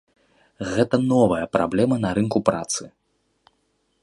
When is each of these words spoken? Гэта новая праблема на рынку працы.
Гэта 0.71 0.95
новая 1.13 1.43
праблема 1.57 1.95
на 2.07 2.17
рынку 2.19 2.39
працы. 2.49 2.83